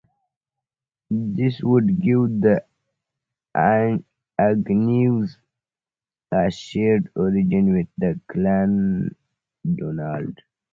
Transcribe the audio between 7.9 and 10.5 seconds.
the Clan Donald.